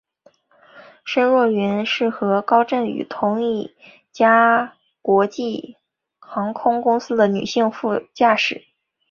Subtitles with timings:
[1.05, 3.75] 申若云是和高振宇同一
[4.11, 5.77] 家国际
[6.17, 8.65] 航空公司的女性副驾驶。